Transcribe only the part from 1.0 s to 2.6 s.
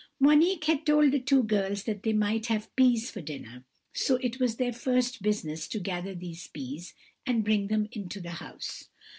the two girls that they might